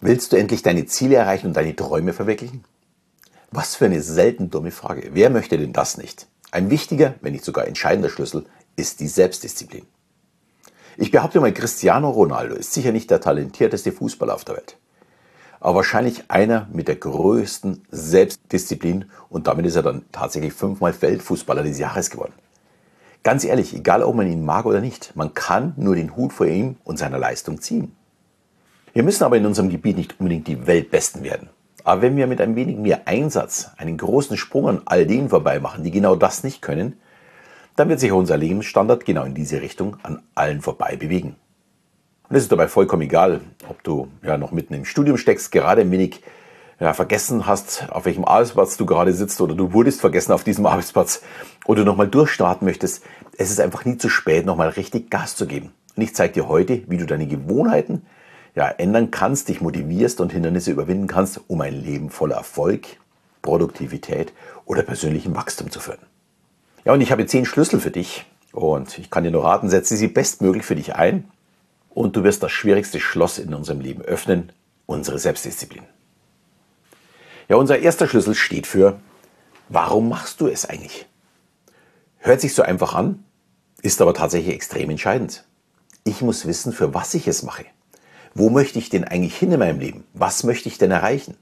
[0.00, 2.64] Willst du endlich deine Ziele erreichen und deine Träume verwirklichen?
[3.50, 5.10] Was für eine selten dumme Frage.
[5.12, 6.26] Wer möchte denn das nicht?
[6.50, 8.46] Ein wichtiger, wenn nicht sogar entscheidender Schlüssel
[8.76, 9.86] ist die Selbstdisziplin.
[10.96, 14.76] Ich behaupte mal, Cristiano Ronaldo ist sicher nicht der talentierteste Fußballer auf der Welt,
[15.58, 21.64] aber wahrscheinlich einer mit der größten Selbstdisziplin und damit ist er dann tatsächlich fünfmal Weltfußballer
[21.64, 22.34] des Jahres geworden.
[23.24, 26.46] Ganz ehrlich, egal ob man ihn mag oder nicht, man kann nur den Hut vor
[26.46, 27.96] ihm und seiner Leistung ziehen.
[28.94, 31.50] Wir müssen aber in unserem Gebiet nicht unbedingt die Weltbesten werden.
[31.82, 35.58] Aber wenn wir mit ein wenig mehr Einsatz einen großen Sprung an all denen vorbei
[35.58, 36.96] machen, die genau das nicht können,
[37.74, 41.34] dann wird sich unser Lebensstandard genau in diese Richtung an allen vorbei bewegen.
[42.28, 45.80] Und es ist dabei vollkommen egal, ob du ja noch mitten im Studium steckst, gerade
[45.80, 46.22] ein wenig
[46.78, 50.66] ja, vergessen hast, auf welchem Arbeitsplatz du gerade sitzt oder du wurdest vergessen auf diesem
[50.66, 51.20] Arbeitsplatz
[51.66, 53.02] oder du nochmal durchstarten möchtest.
[53.36, 55.72] Es ist einfach nie zu spät, nochmal richtig Gas zu geben.
[55.96, 58.02] Und ich zeige dir heute, wie du deine Gewohnheiten
[58.54, 62.86] ja, ändern kannst, dich motivierst und Hindernisse überwinden kannst, um ein Leben voller Erfolg,
[63.42, 64.32] Produktivität
[64.64, 65.98] oder persönlichem Wachstum zu führen.
[66.84, 69.96] Ja, und ich habe zehn Schlüssel für dich und ich kann dir nur raten, setze
[69.96, 71.30] sie bestmöglich für dich ein
[71.90, 74.52] und du wirst das schwierigste Schloss in unserem Leben öffnen,
[74.86, 75.84] unsere Selbstdisziplin.
[77.48, 79.00] Ja, unser erster Schlüssel steht für,
[79.68, 81.06] warum machst du es eigentlich?
[82.18, 83.24] Hört sich so einfach an,
[83.82, 85.44] ist aber tatsächlich extrem entscheidend.
[86.04, 87.64] Ich muss wissen, für was ich es mache.
[88.34, 90.04] Wo möchte ich denn eigentlich hin in meinem Leben?
[90.12, 91.36] Was möchte ich denn erreichen?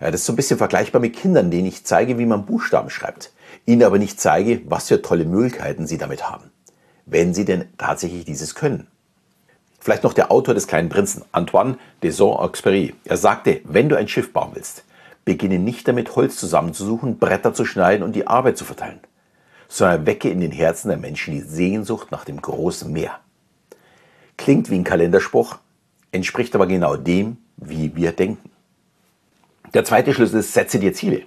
[0.00, 2.90] Ja, das ist so ein bisschen vergleichbar mit Kindern, denen ich zeige, wie man Buchstaben
[2.90, 3.32] schreibt,
[3.66, 6.50] ihnen aber nicht zeige, was für tolle Möglichkeiten sie damit haben,
[7.06, 8.88] wenn sie denn tatsächlich dieses können.
[9.78, 12.94] Vielleicht noch der Autor des kleinen Prinzen, Antoine de Saint-Exupéry.
[13.04, 14.84] Er sagte, wenn du ein Schiff bauen willst,
[15.24, 19.00] beginne nicht damit, Holz zusammenzusuchen, Bretter zu schneiden und die Arbeit zu verteilen,
[19.68, 23.20] sondern wecke in den Herzen der Menschen die Sehnsucht nach dem großen Meer.
[24.40, 25.58] Klingt wie ein Kalenderspruch,
[26.12, 28.48] entspricht aber genau dem, wie wir denken.
[29.74, 31.24] Der zweite Schlüssel ist, setze dir Ziele.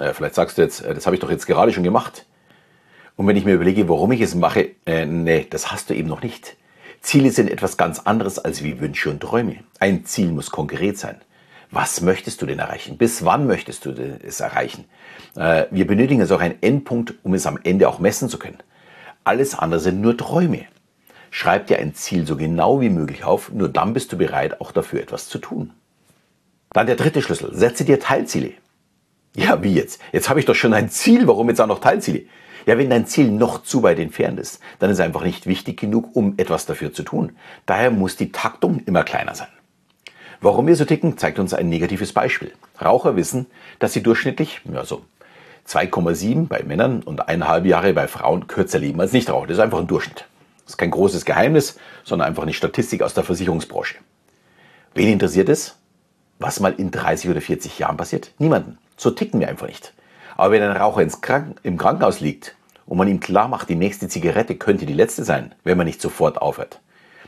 [0.00, 2.24] Äh, vielleicht sagst du jetzt, äh, das habe ich doch jetzt gerade schon gemacht.
[3.16, 6.08] Und wenn ich mir überlege, warum ich es mache, äh, nee, das hast du eben
[6.08, 6.56] noch nicht.
[7.02, 9.56] Ziele sind etwas ganz anderes als wie Wünsche und Träume.
[9.78, 11.20] Ein Ziel muss konkret sein.
[11.70, 12.96] Was möchtest du denn erreichen?
[12.96, 14.86] Bis wann möchtest du es erreichen?
[15.36, 18.58] Äh, wir benötigen also auch einen Endpunkt, um es am Ende auch messen zu können.
[19.22, 20.64] Alles andere sind nur Träume.
[21.30, 24.72] Schreib dir ein Ziel so genau wie möglich auf, nur dann bist du bereit, auch
[24.72, 25.72] dafür etwas zu tun.
[26.72, 28.52] Dann der dritte Schlüssel, setze dir Teilziele.
[29.34, 30.00] Ja, wie jetzt?
[30.12, 32.22] Jetzt habe ich doch schon ein Ziel, warum jetzt auch noch Teilziele?
[32.66, 35.80] Ja, wenn dein Ziel noch zu weit entfernt ist, dann ist es einfach nicht wichtig
[35.80, 37.36] genug, um etwas dafür zu tun.
[37.64, 39.48] Daher muss die Taktung immer kleiner sein.
[40.40, 42.52] Warum wir so ticken, zeigt uns ein negatives Beispiel.
[42.80, 43.46] Raucher wissen,
[43.78, 45.02] dass sie durchschnittlich, also
[45.66, 49.48] 2,7 bei Männern und eineinhalb Jahre bei Frauen kürzer leben als Nichtraucher.
[49.48, 50.27] Das ist einfach ein Durchschnitt.
[50.68, 53.94] Das ist kein großes Geheimnis, sondern einfach eine Statistik aus der Versicherungsbranche.
[54.92, 55.76] Wen interessiert es?
[56.40, 58.32] Was mal in 30 oder 40 Jahren passiert?
[58.36, 58.76] Niemanden.
[58.98, 59.94] So ticken wir einfach nicht.
[60.36, 64.08] Aber wenn ein Raucher Kranken im Krankenhaus liegt und man ihm klar macht, die nächste
[64.08, 66.80] Zigarette könnte die letzte sein, wenn man nicht sofort aufhört,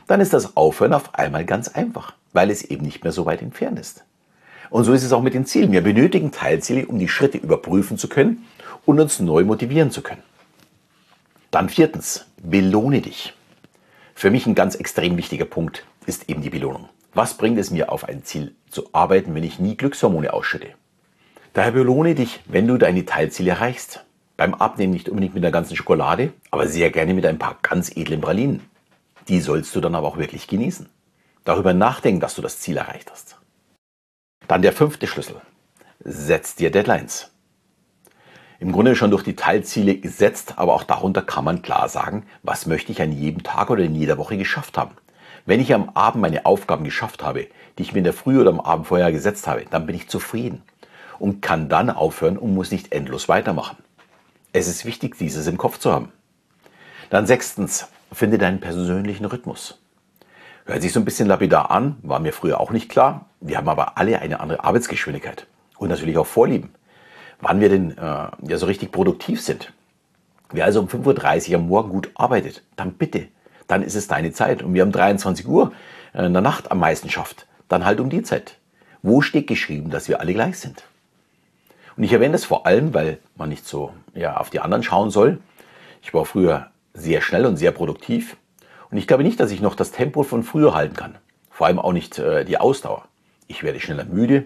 [0.05, 3.41] dann ist das Aufhören auf einmal ganz einfach, weil es eben nicht mehr so weit
[3.41, 4.03] entfernt ist.
[4.69, 5.71] Und so ist es auch mit den Zielen.
[5.71, 8.45] Wir benötigen Teilziele, um die Schritte überprüfen zu können
[8.85, 10.21] und uns neu motivieren zu können.
[11.51, 13.33] Dann viertens, belohne dich.
[14.15, 16.87] Für mich ein ganz extrem wichtiger Punkt ist eben die Belohnung.
[17.13, 20.69] Was bringt es mir, auf ein Ziel zu arbeiten, wenn ich nie Glückshormone ausschütte?
[21.51, 24.05] Daher belohne dich, wenn du deine Teilziele erreichst.
[24.37, 27.91] Beim Abnehmen nicht unbedingt mit der ganzen Schokolade, aber sehr gerne mit ein paar ganz
[27.97, 28.61] edlen Pralinen.
[29.27, 30.87] Die sollst du dann aber auch wirklich genießen.
[31.43, 33.37] Darüber nachdenken, dass du das Ziel erreicht hast.
[34.47, 35.41] Dann der fünfte Schlüssel.
[35.99, 37.30] Setz dir Deadlines
[38.61, 42.67] im Grunde schon durch die Teilziele gesetzt, aber auch darunter kann man klar sagen, was
[42.67, 44.91] möchte ich an jedem Tag oder in jeder Woche geschafft haben.
[45.47, 48.51] Wenn ich am Abend meine Aufgaben geschafft habe, die ich mir in der Früh oder
[48.51, 50.61] am Abend vorher gesetzt habe, dann bin ich zufrieden
[51.17, 53.77] und kann dann aufhören und muss nicht endlos weitermachen.
[54.53, 56.11] Es ist wichtig, dieses im Kopf zu haben.
[57.09, 59.79] Dann sechstens, finde deinen persönlichen Rhythmus.
[60.65, 63.25] Hört sich so ein bisschen lapidar an, war mir früher auch nicht klar.
[63.39, 65.47] Wir haben aber alle eine andere Arbeitsgeschwindigkeit
[65.79, 66.75] und natürlich auch Vorlieben
[67.41, 69.73] wann wir denn äh, ja so richtig produktiv sind.
[70.51, 73.27] Wer also um 5.30 Uhr am Morgen gut arbeitet, dann bitte,
[73.67, 74.63] dann ist es deine Zeit.
[74.63, 75.71] Und wir um 23 Uhr
[76.13, 78.57] äh, in der Nacht am meisten schafft, dann halt um die Zeit.
[79.01, 80.83] Wo steht geschrieben, dass wir alle gleich sind?
[81.97, 85.09] Und ich erwähne das vor allem, weil man nicht so ja, auf die anderen schauen
[85.09, 85.39] soll.
[86.01, 88.37] Ich war früher sehr schnell und sehr produktiv.
[88.89, 91.15] Und ich glaube nicht, dass ich noch das Tempo von früher halten kann.
[91.49, 93.05] Vor allem auch nicht äh, die Ausdauer.
[93.47, 94.45] Ich werde schneller müde,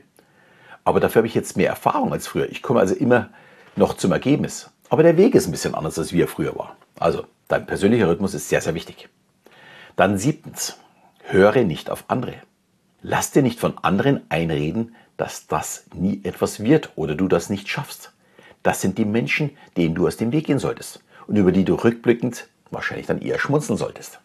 [0.85, 2.49] aber dafür habe ich jetzt mehr Erfahrung als früher.
[2.49, 3.29] Ich komme also immer
[3.75, 4.69] noch zum Ergebnis.
[4.89, 6.77] Aber der Weg ist ein bisschen anders, als wie er früher war.
[6.99, 9.09] Also, dein persönlicher Rhythmus ist sehr, sehr wichtig.
[9.95, 10.77] Dann siebtens,
[11.23, 12.35] höre nicht auf andere.
[13.01, 17.67] Lass dir nicht von anderen einreden, dass das nie etwas wird oder du das nicht
[17.67, 18.11] schaffst.
[18.61, 21.75] Das sind die Menschen, denen du aus dem Weg gehen solltest und über die du
[21.75, 24.19] rückblickend wahrscheinlich dann eher schmunzeln solltest.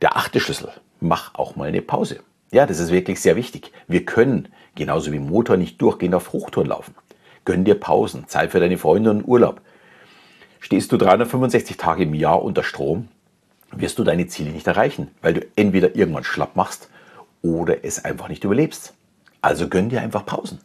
[0.00, 0.70] Der achte Schlüssel,
[1.00, 2.20] mach auch mal eine Pause.
[2.52, 3.72] Ja, das ist wirklich sehr wichtig.
[3.88, 6.94] Wir können, genauso wie Motor, nicht durchgehend auf Hochtouren laufen.
[7.46, 9.62] Gönn dir Pausen, Zeit für deine Freunde und Urlaub.
[10.60, 13.08] Stehst du 365 Tage im Jahr unter Strom,
[13.72, 16.90] wirst du deine Ziele nicht erreichen, weil du entweder irgendwann schlapp machst
[17.40, 18.92] oder es einfach nicht überlebst.
[19.40, 20.60] Also gönn dir einfach Pausen.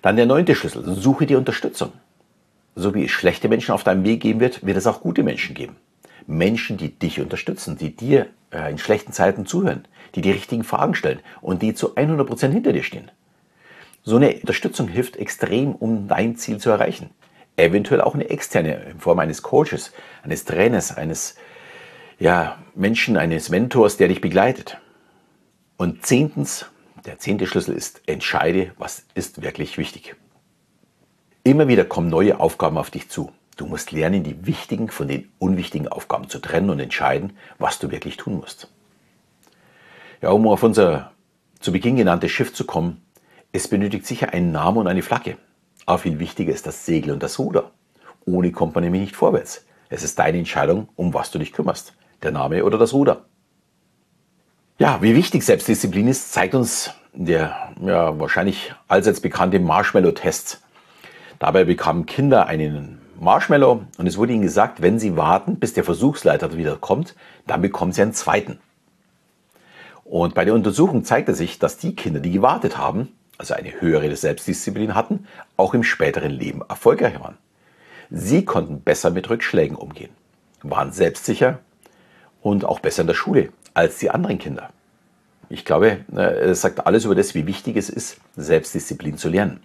[0.00, 1.92] Dann der neunte Schlüssel, suche dir Unterstützung.
[2.76, 5.56] So wie es schlechte Menschen auf deinem Weg geben wird, wird es auch gute Menschen
[5.56, 5.74] geben.
[6.28, 11.20] Menschen, die dich unterstützen, die dir in schlechten Zeiten zuhören, die die richtigen Fragen stellen
[11.40, 13.10] und die zu 100% hinter dir stehen.
[14.02, 17.10] So eine Unterstützung hilft extrem, um dein Ziel zu erreichen.
[17.56, 21.36] Eventuell auch eine externe in Form eines Coaches, eines Trainers, eines
[22.18, 24.78] ja, Menschen, eines Mentors, der dich begleitet.
[25.76, 26.66] Und zehntens,
[27.04, 30.14] der zehnte Schlüssel ist, entscheide, was ist wirklich wichtig.
[31.44, 33.32] Immer wieder kommen neue Aufgaben auf dich zu.
[33.62, 37.92] Du musst lernen, die wichtigen von den unwichtigen Aufgaben zu trennen und entscheiden, was du
[37.92, 38.66] wirklich tun musst.
[40.20, 41.12] Ja, um auf unser
[41.60, 43.02] zu Beginn genanntes Schiff zu kommen,
[43.52, 45.36] es benötigt sicher einen Namen und eine Flagge.
[45.86, 47.70] Aber viel wichtiger ist das Segel und das Ruder.
[48.26, 49.64] Ohne kommt man nämlich nicht vorwärts.
[49.90, 51.94] Es ist deine Entscheidung, um was du dich kümmerst.
[52.24, 53.26] Der Name oder das Ruder.
[54.78, 60.60] Ja, wie wichtig Selbstdisziplin ist, zeigt uns der ja, wahrscheinlich allseits bekannte Marshmallow-Test.
[61.38, 65.84] Dabei bekamen Kinder einen Marshmallow und es wurde ihnen gesagt, wenn sie warten, bis der
[65.84, 67.14] Versuchsleiter wieder kommt,
[67.46, 68.58] dann bekommen sie einen zweiten.
[70.04, 74.14] Und bei der Untersuchung zeigte sich, dass die Kinder, die gewartet haben, also eine höhere
[74.16, 77.38] Selbstdisziplin hatten, auch im späteren Leben erfolgreich waren.
[78.10, 80.10] Sie konnten besser mit Rückschlägen umgehen,
[80.62, 81.60] waren selbstsicher
[82.40, 84.70] und auch besser in der Schule als die anderen Kinder.
[85.48, 89.60] Ich glaube, äh, es sagt alles über das, wie wichtig es ist, Selbstdisziplin zu lernen.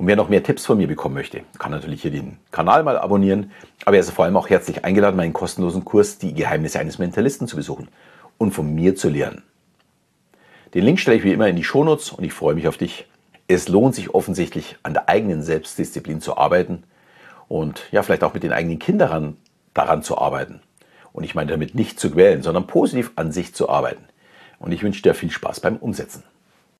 [0.00, 2.96] Und wer noch mehr Tipps von mir bekommen möchte, kann natürlich hier den Kanal mal
[2.96, 3.50] abonnieren.
[3.84, 7.46] Aber er ist vor allem auch herzlich eingeladen, meinen kostenlosen Kurs Die Geheimnisse eines Mentalisten
[7.46, 7.88] zu besuchen
[8.38, 9.42] und von mir zu lernen.
[10.72, 13.10] Den Link stelle ich wie immer in die Shownotes und ich freue mich auf dich.
[13.46, 16.84] Es lohnt sich offensichtlich, an der eigenen Selbstdisziplin zu arbeiten
[17.48, 19.36] und ja, vielleicht auch mit den eigenen Kindern
[19.74, 20.62] daran zu arbeiten.
[21.12, 24.06] Und ich meine damit nicht zu quälen, sondern positiv an sich zu arbeiten.
[24.60, 26.22] Und ich wünsche dir viel Spaß beim Umsetzen.